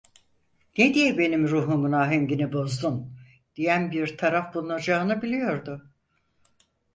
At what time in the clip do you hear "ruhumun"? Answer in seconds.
1.49-1.91